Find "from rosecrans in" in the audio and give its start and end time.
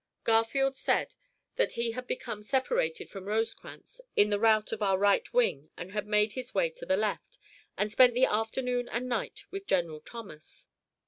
3.07-4.31